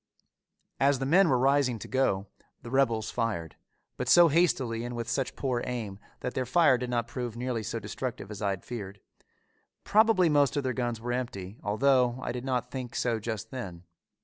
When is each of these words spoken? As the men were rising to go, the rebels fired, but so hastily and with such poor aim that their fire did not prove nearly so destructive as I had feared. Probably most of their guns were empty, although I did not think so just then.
As 0.79 0.97
the 0.97 1.05
men 1.05 1.29
were 1.29 1.37
rising 1.37 1.77
to 1.77 1.87
go, 1.87 2.25
the 2.63 2.71
rebels 2.71 3.11
fired, 3.11 3.55
but 3.97 4.09
so 4.09 4.29
hastily 4.29 4.83
and 4.83 4.95
with 4.95 5.07
such 5.07 5.35
poor 5.35 5.61
aim 5.67 5.99
that 6.21 6.33
their 6.33 6.47
fire 6.47 6.75
did 6.79 6.89
not 6.89 7.07
prove 7.07 7.35
nearly 7.37 7.61
so 7.61 7.77
destructive 7.77 8.31
as 8.31 8.41
I 8.41 8.49
had 8.49 8.65
feared. 8.65 8.99
Probably 9.83 10.27
most 10.27 10.57
of 10.57 10.63
their 10.63 10.73
guns 10.73 10.99
were 10.99 11.13
empty, 11.13 11.59
although 11.63 12.17
I 12.23 12.31
did 12.31 12.45
not 12.45 12.71
think 12.71 12.95
so 12.95 13.19
just 13.19 13.51
then. 13.51 13.83